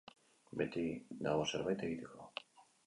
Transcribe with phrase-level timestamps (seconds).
[0.61, 0.85] Beti
[1.29, 2.31] dago zerbait egiteko.